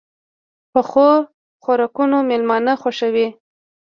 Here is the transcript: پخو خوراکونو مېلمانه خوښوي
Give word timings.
پخو 0.71 1.09
خوراکونو 1.63 2.17
مېلمانه 2.29 2.73
خوښوي 2.81 3.27